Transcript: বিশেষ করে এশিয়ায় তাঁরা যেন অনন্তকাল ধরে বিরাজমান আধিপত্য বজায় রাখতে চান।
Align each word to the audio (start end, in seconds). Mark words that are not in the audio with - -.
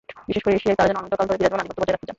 বিশেষ 0.27 0.41
করে 0.43 0.53
এশিয়ায় 0.57 0.77
তাঁরা 0.77 0.89
যেন 0.91 0.99
অনন্তকাল 1.01 1.25
ধরে 1.29 1.39
বিরাজমান 1.41 1.61
আধিপত্য 1.63 1.79
বজায় 1.81 1.93
রাখতে 1.93 2.05
চান। 2.05 2.09